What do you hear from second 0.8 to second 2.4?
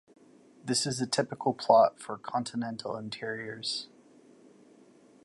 is a typical plot for